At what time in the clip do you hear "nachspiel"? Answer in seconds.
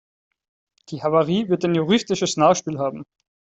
2.35-2.79